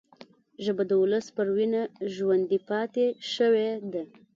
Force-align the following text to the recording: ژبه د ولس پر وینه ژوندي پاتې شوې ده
ژبه 0.63 0.83
د 0.89 0.91
ولس 1.01 1.27
پر 1.37 1.47
وینه 1.55 1.81
ژوندي 2.15 2.59
پاتې 2.69 3.05
شوې 3.33 3.67
ده 3.93 4.03